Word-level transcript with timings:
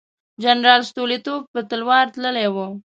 جنرال 0.43 0.81
ستولیتوف 0.91 1.41
په 1.53 1.59
تلوار 1.69 2.05
تللی 2.13 2.47
وو. 2.53 2.67